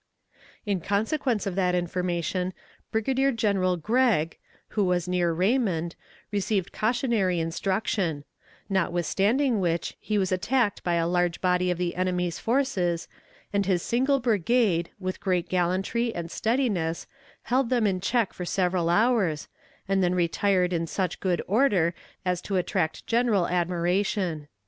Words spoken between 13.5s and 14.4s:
and his single